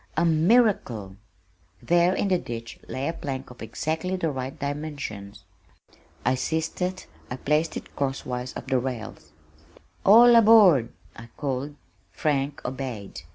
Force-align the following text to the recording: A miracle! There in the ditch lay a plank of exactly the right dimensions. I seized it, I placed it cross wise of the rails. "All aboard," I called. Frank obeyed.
A 0.17 0.25
miracle! 0.25 1.15
There 1.79 2.15
in 2.15 2.29
the 2.29 2.39
ditch 2.39 2.79
lay 2.87 3.07
a 3.07 3.13
plank 3.13 3.51
of 3.51 3.61
exactly 3.61 4.15
the 4.15 4.31
right 4.31 4.57
dimensions. 4.57 5.43
I 6.25 6.33
seized 6.33 6.81
it, 6.81 7.05
I 7.29 7.35
placed 7.35 7.77
it 7.77 7.95
cross 7.95 8.25
wise 8.25 8.53
of 8.53 8.65
the 8.65 8.79
rails. 8.79 9.31
"All 10.03 10.35
aboard," 10.35 10.91
I 11.15 11.29
called. 11.37 11.75
Frank 12.09 12.65
obeyed. 12.65 13.21